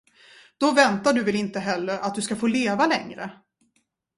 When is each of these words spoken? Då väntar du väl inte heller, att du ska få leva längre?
Då 0.57 0.71
väntar 0.71 1.13
du 1.13 1.23
väl 1.23 1.35
inte 1.35 1.59
heller, 1.59 1.97
att 1.99 2.15
du 2.15 2.21
ska 2.21 2.35
få 2.35 2.47
leva 2.47 2.87
längre? 2.87 3.41